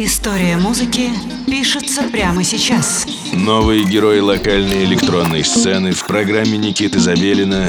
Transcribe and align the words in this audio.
История 0.00 0.56
музыки 0.56 1.10
пишется 1.44 2.04
прямо 2.04 2.44
сейчас. 2.44 3.04
Новые 3.32 3.82
герои 3.82 4.20
локальной 4.20 4.84
электронной 4.84 5.42
сцены 5.42 5.90
в 5.90 6.06
программе 6.06 6.56
Никиты 6.56 7.00
Забелина 7.00 7.66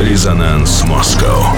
«Резонанс 0.00 0.84
Москва». 0.84 1.56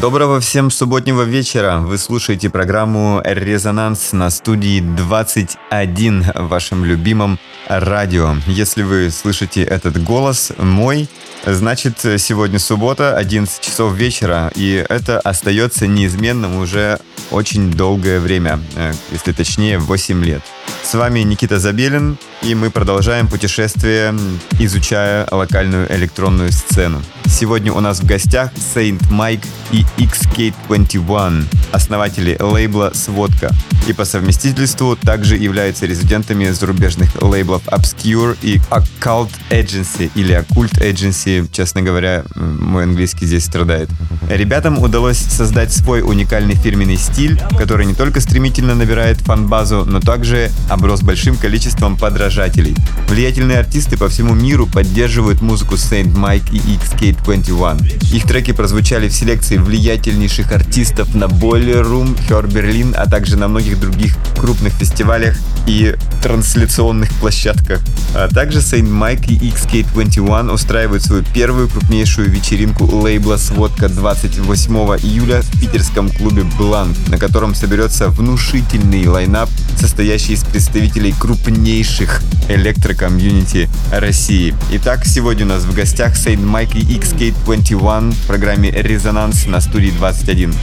Доброго 0.00 0.40
всем 0.40 0.70
субботнего 0.70 1.24
вечера. 1.24 1.76
Вы 1.76 1.98
слушаете 1.98 2.48
программу 2.48 3.20
«Резонанс» 3.22 4.14
на 4.14 4.30
студии 4.30 4.80
21 4.80 6.24
в 6.34 6.48
вашем 6.48 6.86
любимом 6.86 7.38
радио. 7.68 8.34
Если 8.46 8.82
вы 8.82 9.10
слышите 9.10 9.62
этот 9.62 10.02
голос 10.02 10.52
мой, 10.56 11.06
значит 11.46 11.98
сегодня 12.18 12.58
суббота, 12.58 13.16
11 13.16 13.60
часов 13.60 13.94
вечера, 13.94 14.52
и 14.54 14.84
это 14.88 15.20
остается 15.20 15.86
неизменным 15.86 16.58
уже 16.58 16.98
очень 17.30 17.70
долгое 17.70 18.20
время, 18.20 18.60
э, 18.76 18.92
если 19.10 19.32
точнее 19.32 19.78
8 19.78 20.24
лет. 20.24 20.42
С 20.84 20.94
вами 20.94 21.20
Никита 21.20 21.58
Забелин, 21.58 22.18
и 22.42 22.54
мы 22.54 22.70
продолжаем 22.70 23.28
путешествие, 23.28 24.14
изучая 24.58 25.26
локальную 25.30 25.90
электронную 25.94 26.52
сцену. 26.52 27.02
Сегодня 27.26 27.72
у 27.72 27.80
нас 27.80 28.00
в 28.00 28.06
гостях 28.06 28.52
Saint 28.74 29.00
Mike 29.10 29.46
и 29.70 29.84
XK21, 29.96 31.44
основатели 31.72 32.36
лейбла 32.38 32.92
«Сводка», 32.94 33.50
и 33.86 33.92
по 33.92 34.04
совместительству 34.04 34.96
также 34.96 35.36
являются 35.36 35.86
резидентами 35.86 36.50
зарубежных 36.50 37.20
лейблов 37.22 37.66
Obscure 37.68 38.36
и 38.42 38.60
Occult 38.70 39.30
Agency 39.50 40.10
или 40.14 40.36
Occult 40.36 40.74
Agency, 40.80 41.31
честно 41.52 41.82
говоря, 41.82 42.24
мой 42.34 42.84
английский 42.84 43.26
здесь 43.26 43.44
страдает. 43.44 43.88
Ребятам 44.28 44.78
удалось 44.78 45.18
создать 45.18 45.72
свой 45.72 46.02
уникальный 46.02 46.54
фирменный 46.54 46.96
стиль, 46.96 47.40
который 47.58 47.86
не 47.86 47.94
только 47.94 48.20
стремительно 48.20 48.74
набирает 48.74 49.18
фан-базу, 49.18 49.84
но 49.84 50.00
также 50.00 50.50
оброс 50.68 51.02
большим 51.02 51.36
количеством 51.36 51.96
подражателей. 51.96 52.76
Влиятельные 53.08 53.58
артисты 53.58 53.96
по 53.96 54.08
всему 54.08 54.34
миру 54.34 54.66
поддерживают 54.66 55.42
музыку 55.42 55.74
Saint 55.74 56.14
Mike 56.14 56.50
и 56.52 56.58
XK21. 56.58 58.14
Их 58.14 58.24
треки 58.24 58.52
прозвучали 58.52 59.08
в 59.08 59.12
селекции 59.12 59.56
влиятельнейших 59.56 60.52
артистов 60.52 61.14
на 61.14 61.24
Boiler 61.24 61.82
Room, 61.82 62.18
Her 62.28 62.46
Berlin, 62.46 62.94
а 62.94 63.08
также 63.08 63.36
на 63.36 63.48
многих 63.48 63.80
других 63.80 64.16
крупных 64.38 64.72
фестивалях 64.74 65.36
и 65.66 65.94
трансляционных 66.22 67.12
площадках. 67.14 67.80
А 68.14 68.28
также 68.28 68.58
Saint 68.58 68.88
Mike 68.88 69.26
и 69.28 69.50
XK21 69.50 70.52
устраивают 70.52 71.02
свою 71.02 71.21
первую 71.22 71.68
крупнейшую 71.68 72.30
вечеринку 72.30 72.84
лейбла 72.84 73.36
«Сводка» 73.36 73.88
28 73.88 74.74
июля 75.02 75.42
в 75.42 75.60
питерском 75.60 76.10
клубе 76.10 76.44
«Бланк», 76.58 76.96
на 77.08 77.18
котором 77.18 77.54
соберется 77.54 78.08
внушительный 78.08 79.06
лайнап, 79.06 79.48
состоящий 79.78 80.34
из 80.34 80.44
представителей 80.44 81.12
крупнейших 81.18 82.22
электрокомьюнити 82.48 83.68
России. 83.90 84.54
Итак, 84.72 85.04
сегодня 85.04 85.44
у 85.44 85.48
нас 85.48 85.64
в 85.64 85.74
гостях 85.74 86.14
Saint 86.14 86.44
Mike 86.44 86.78
и 86.78 86.98
XK21 86.98 88.12
в 88.12 88.26
программе 88.26 88.70
«Резонанс» 88.70 89.46
на 89.46 89.60
студии 89.60 89.90
21. 89.90 90.54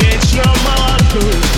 Вечно 0.00 0.44
молодой 0.64 1.49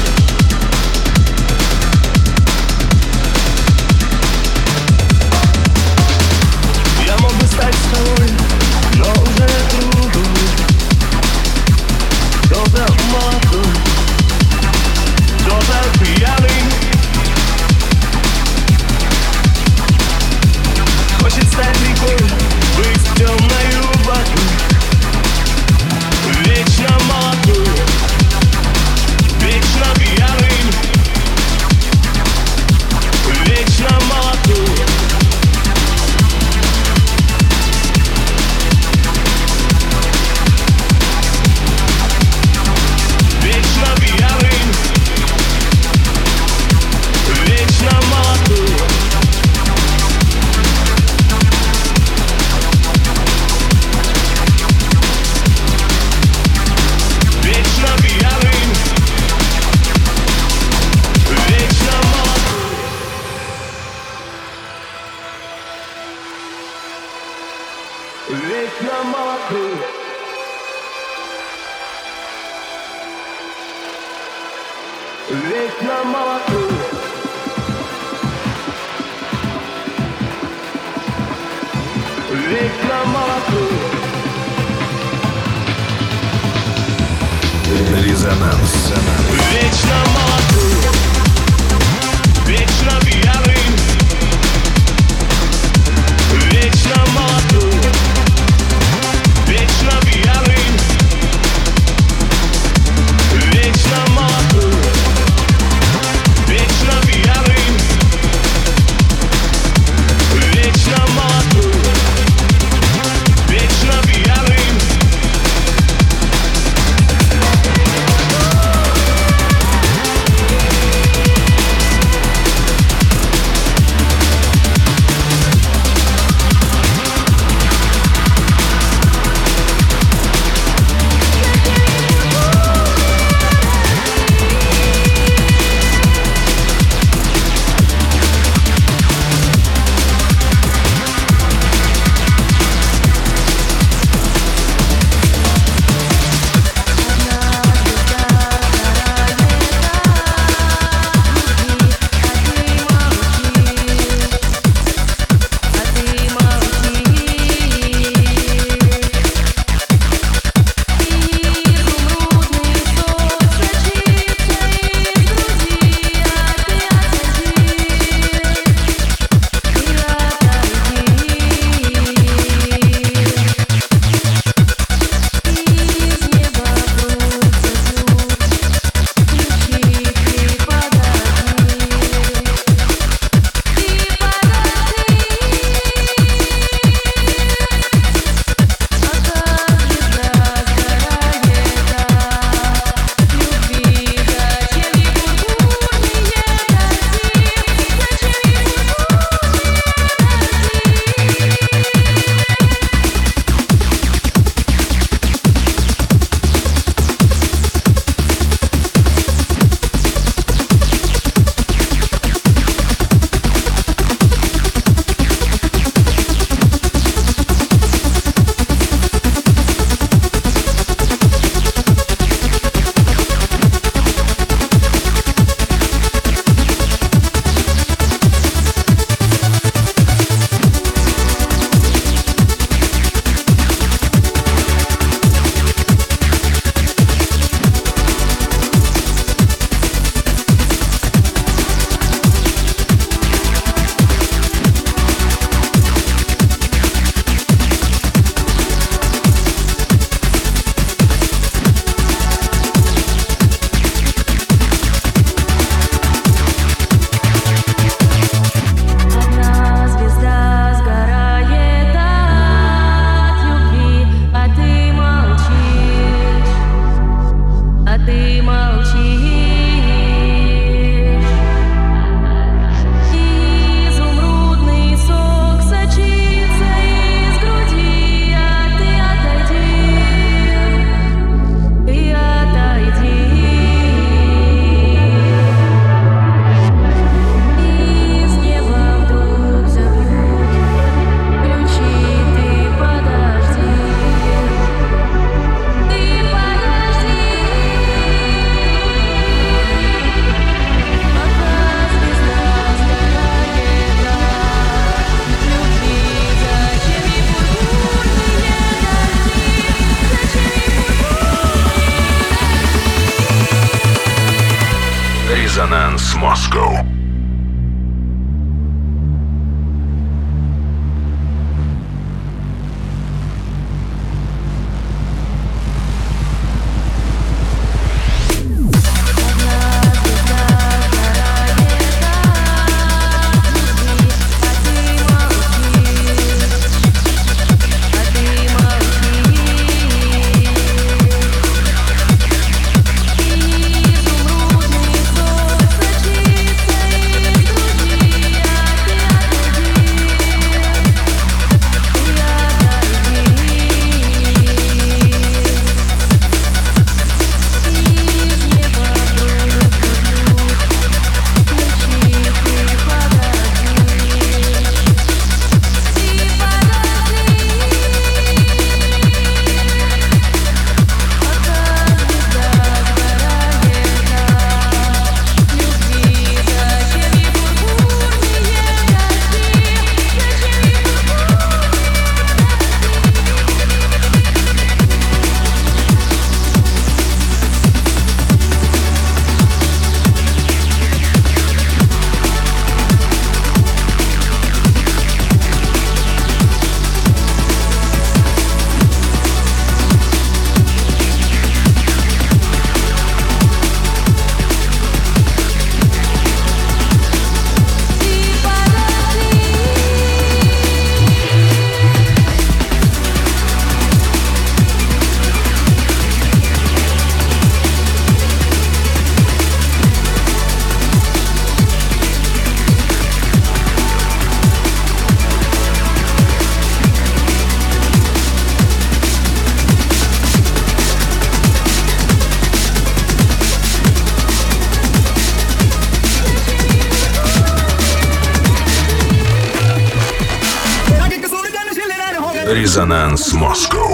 Резонанс 442.72 443.34
Москва. 443.34 443.91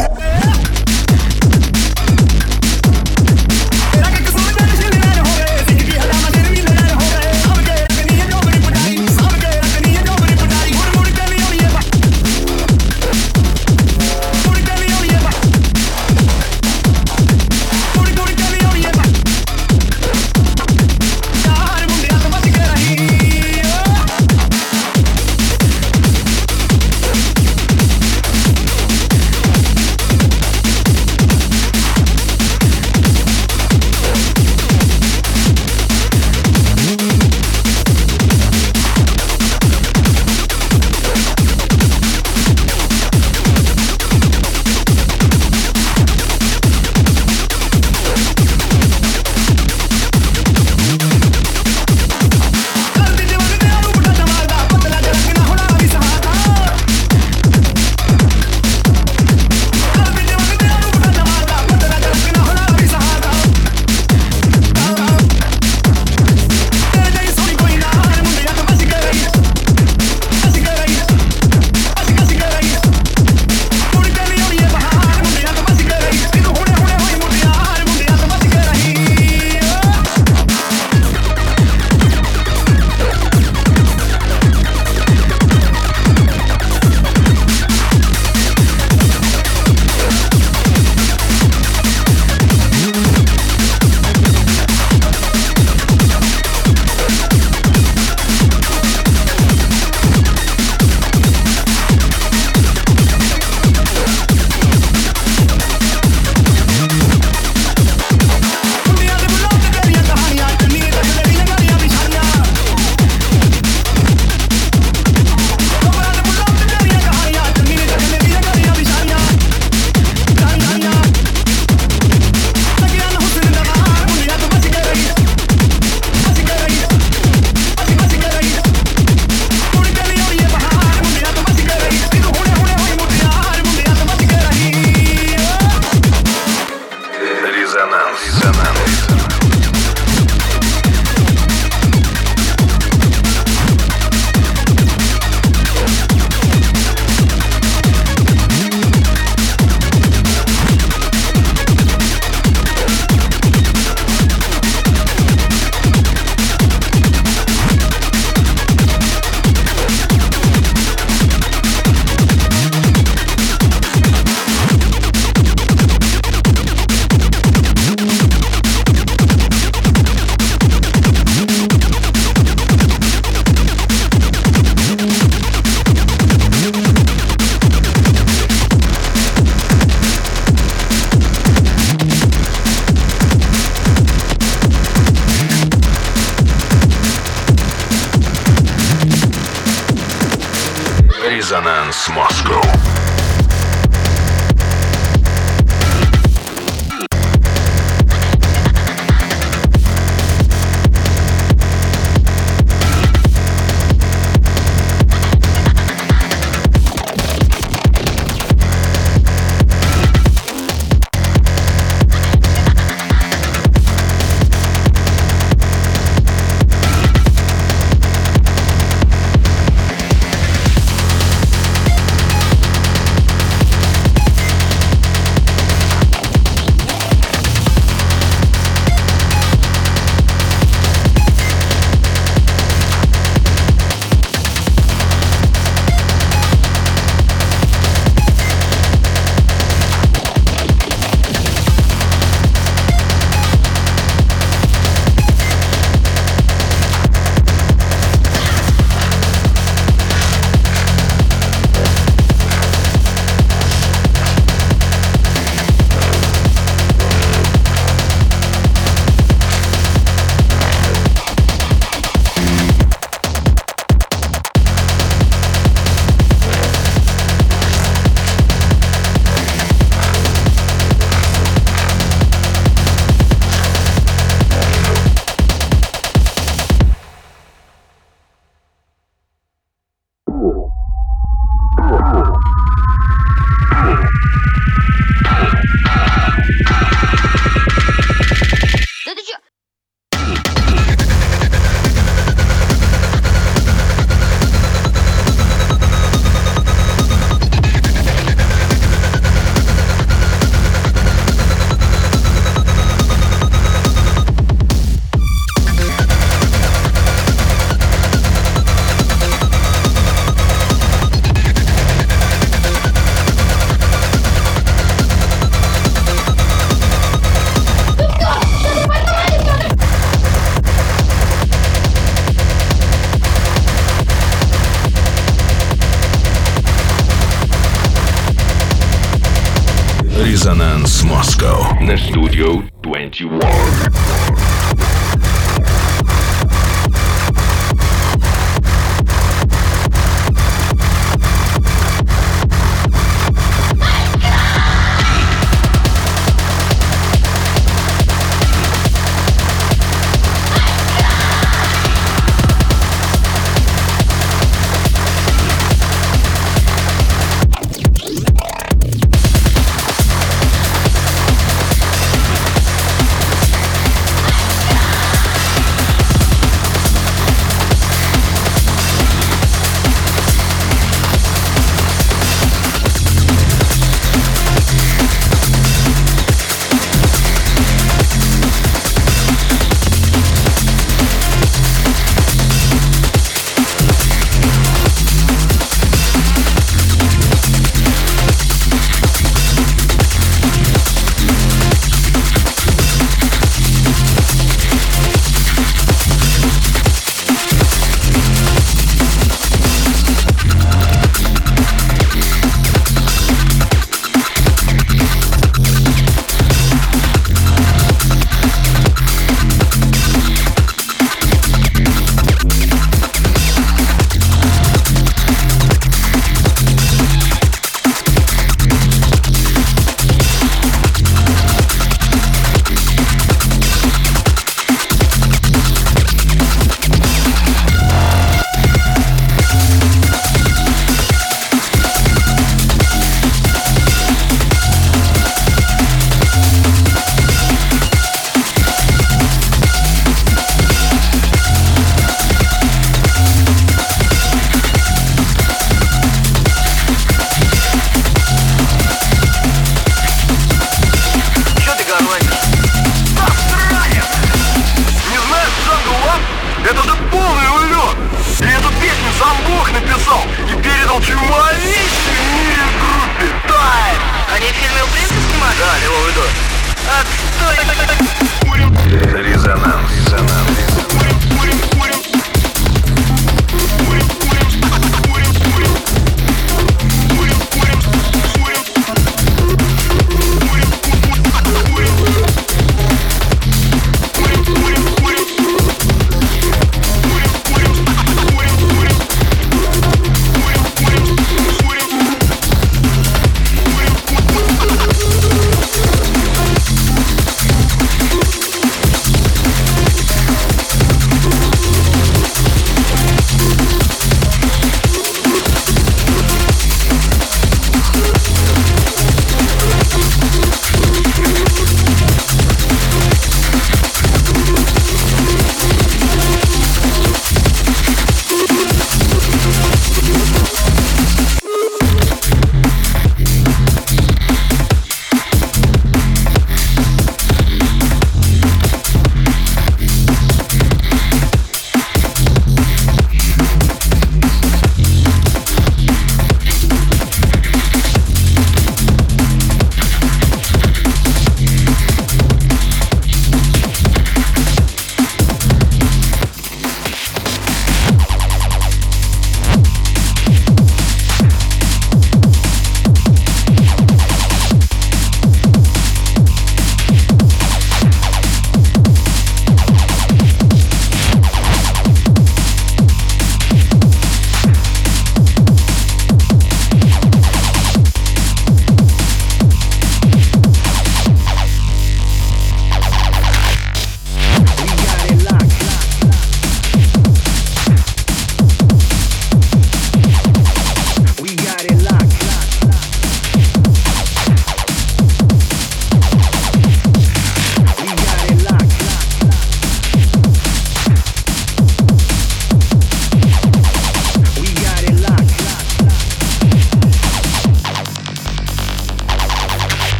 Резонанс. 469.23 469.91
Резонанс. 469.91 470.38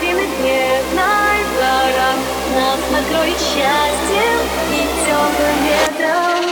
половины 0.00 0.26
бедной 0.42 1.44
Город 1.56 2.16
нас 2.54 2.80
накроет 2.90 3.38
счастьем 3.38 4.40
и 4.72 4.88
теплым 5.04 5.64
ветром. 5.64 6.49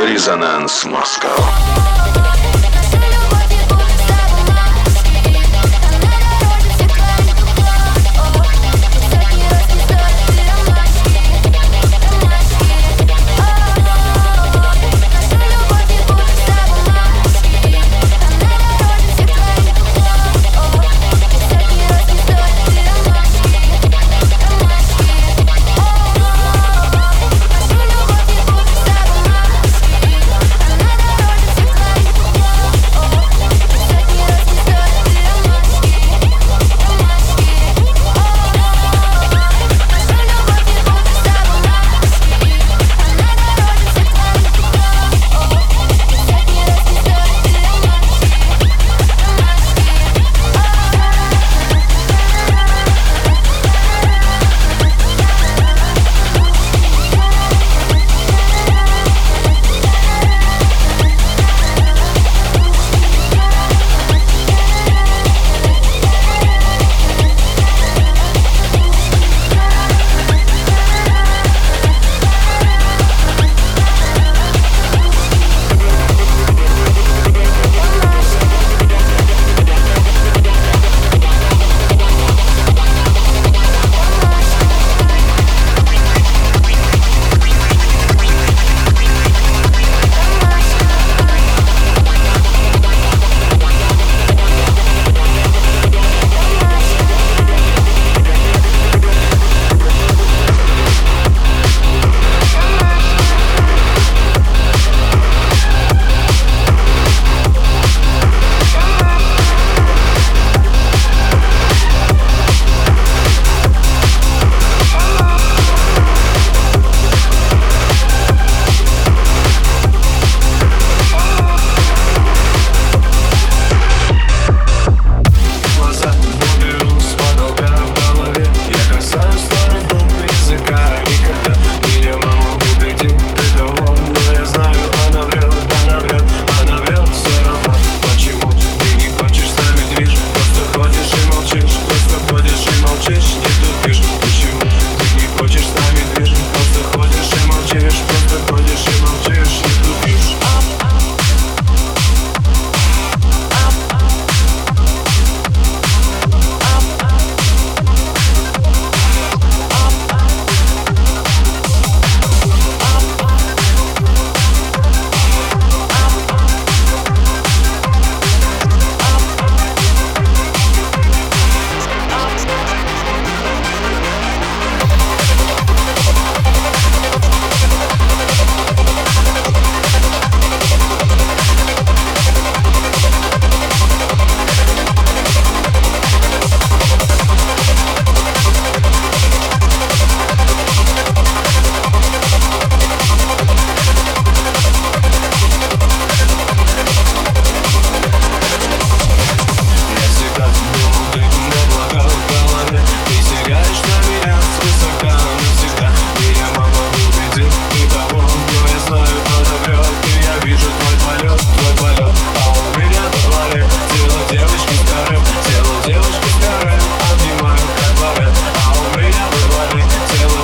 Резонанс 0.00 0.84
Москва. 0.84 2.25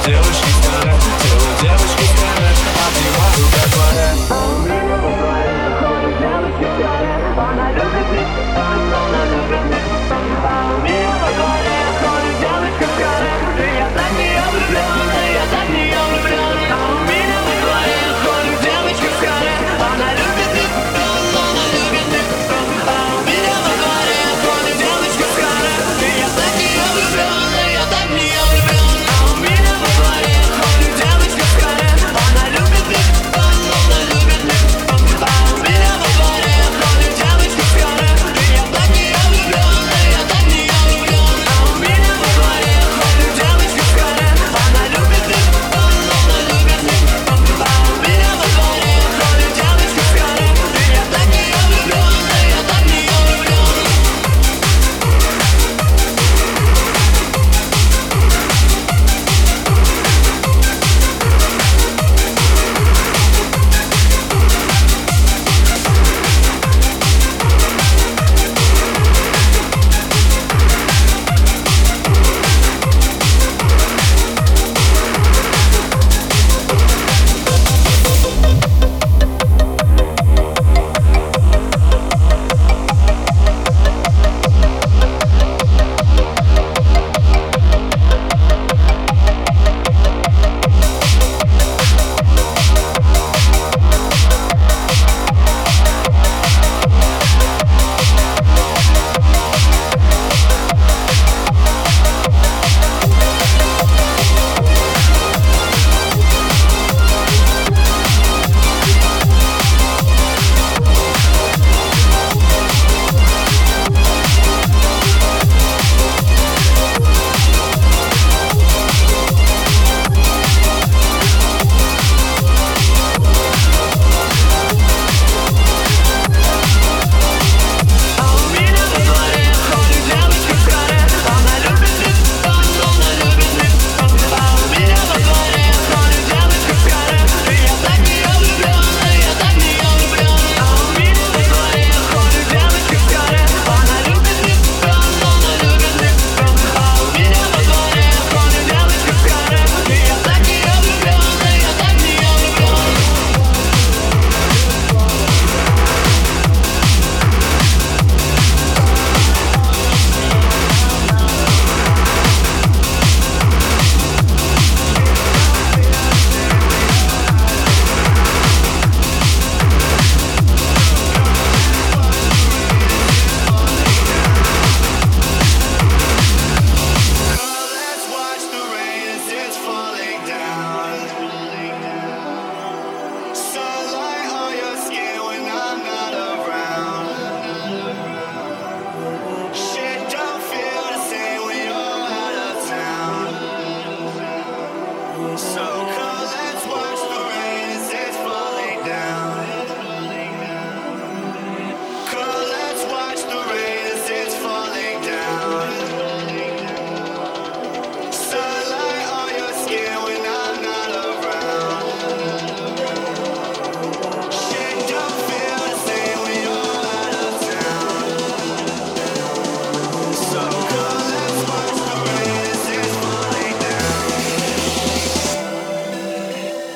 the 0.04 0.18
ocean. 0.18 0.41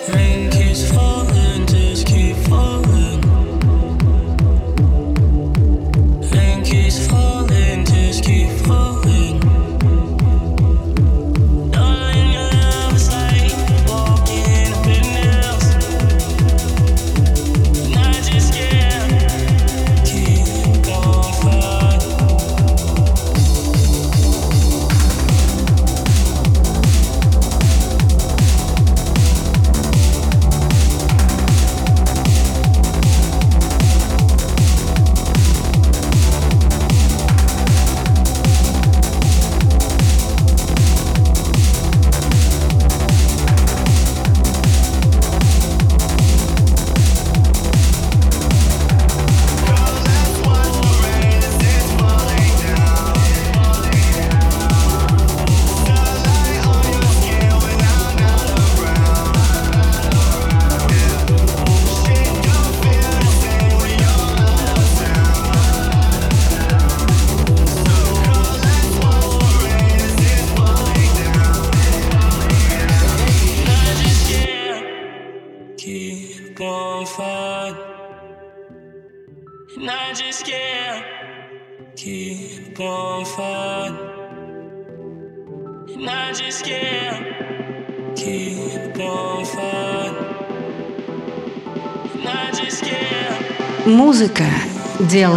rain 0.08 0.55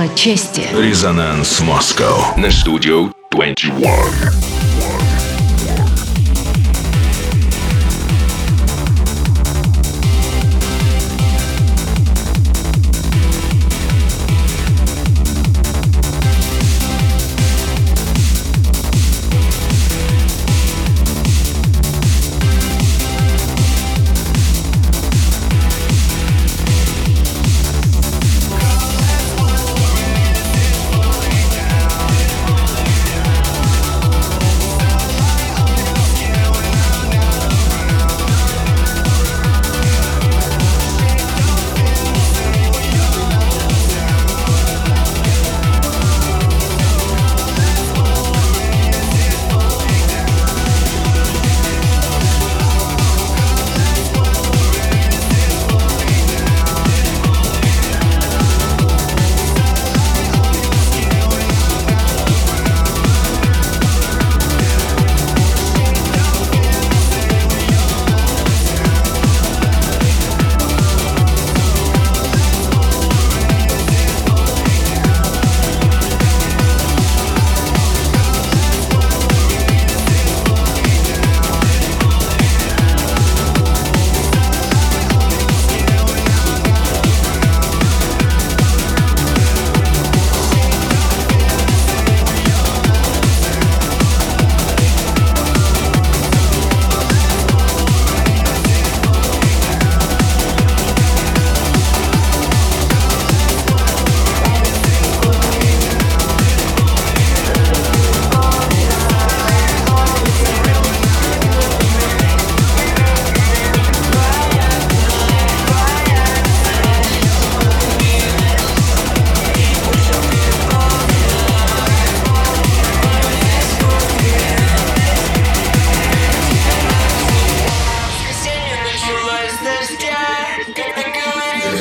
дело 0.10 0.16
чести. 0.16 0.68
Резонанс 0.74 1.60
Москва 1.62 2.34
на 2.38 2.52
студию 2.52 3.14
21. 3.32 4.49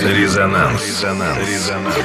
Резонанс. 0.05 0.83
Резонанс. 0.83 1.49
Резонанс. 1.49 1.97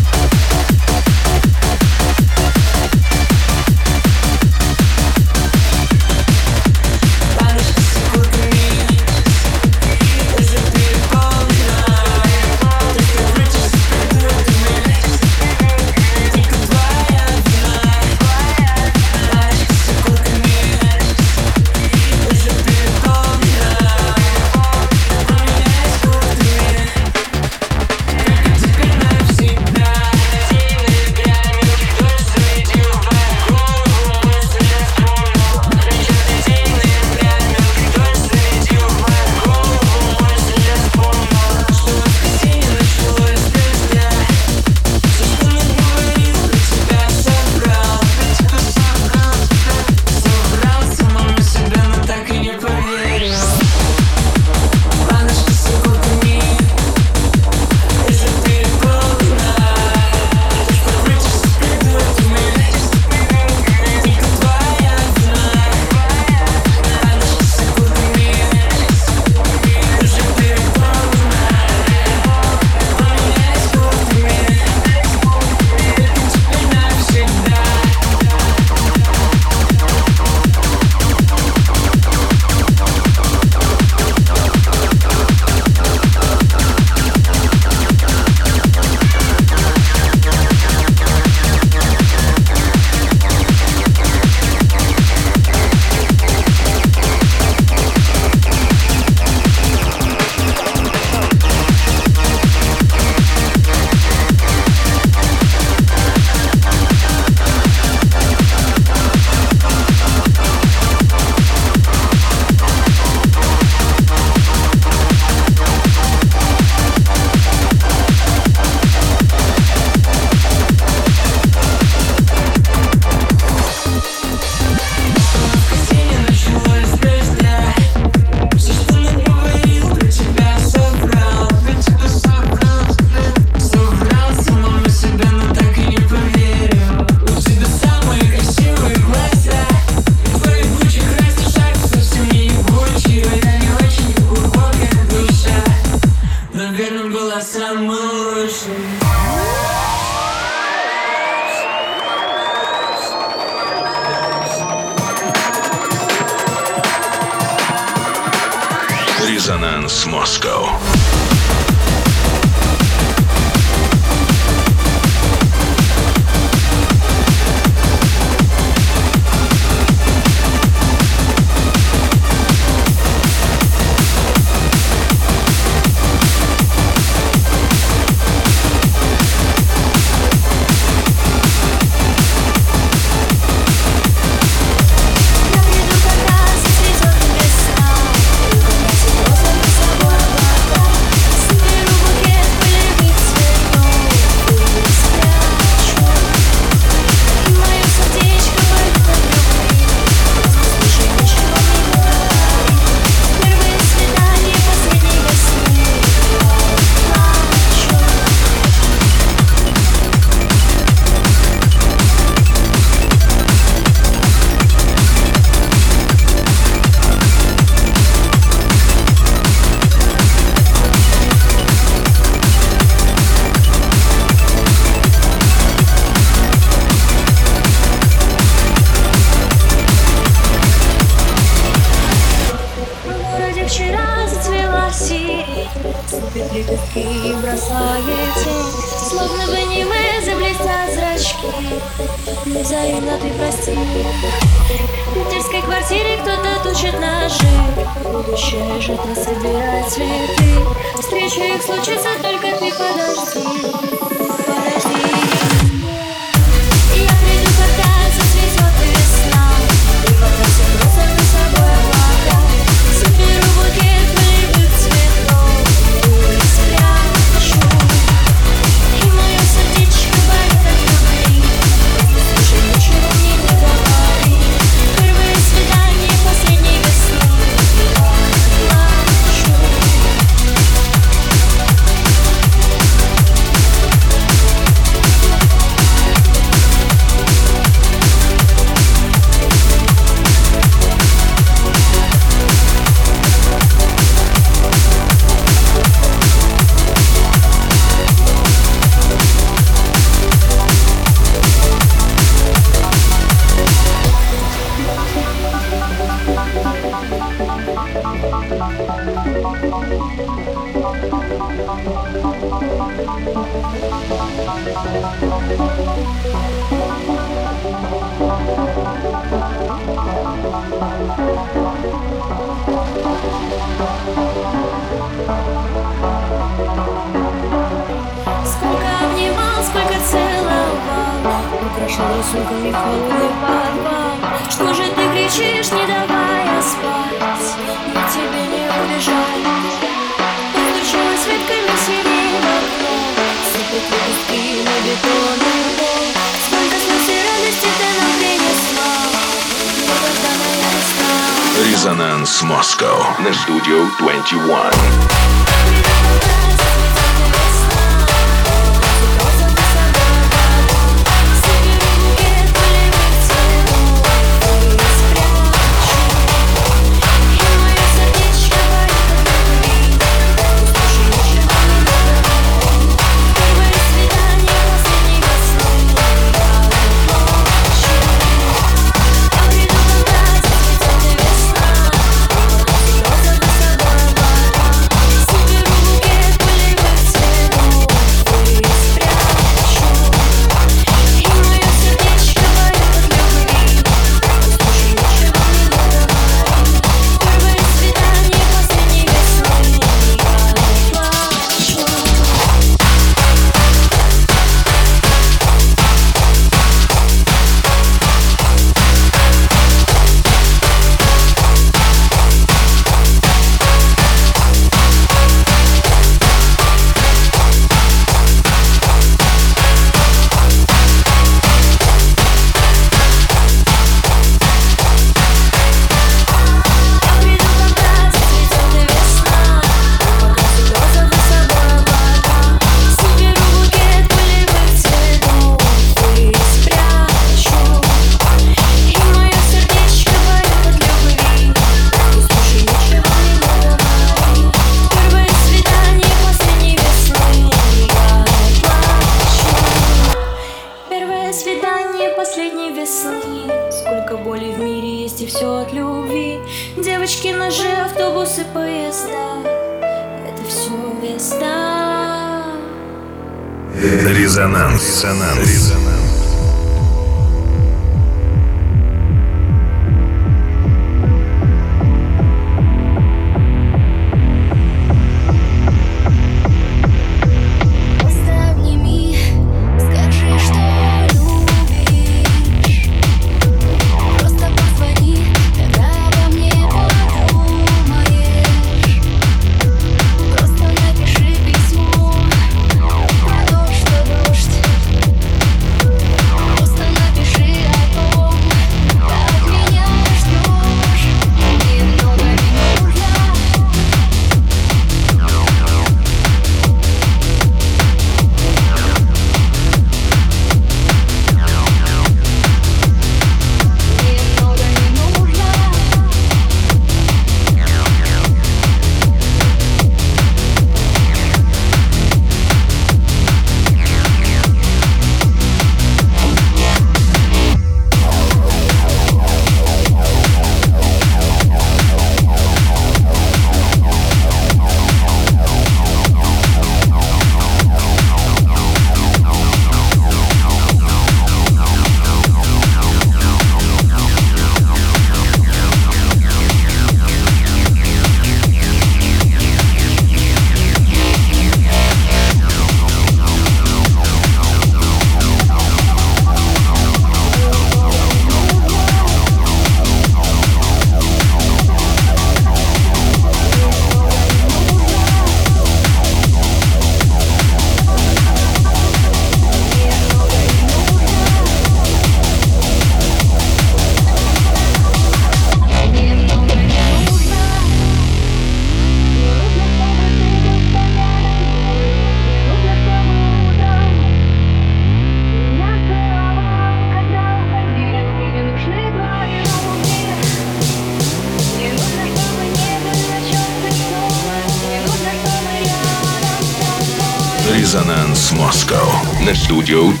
Москва. 599.51 600.00